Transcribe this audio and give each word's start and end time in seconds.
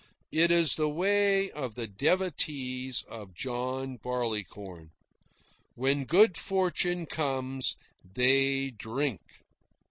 It 0.31 0.49
is 0.49 0.73
the 0.77 0.89
way 0.89 1.51
of 1.51 1.75
the 1.75 1.85
devotees 1.85 3.03
of 3.07 3.35
John 3.35 3.97
Barleycorn. 3.97 4.89
When 5.75 6.05
good 6.05 6.35
fortune 6.37 7.05
comes, 7.05 7.75
they 8.15 8.71
drink. 8.71 9.21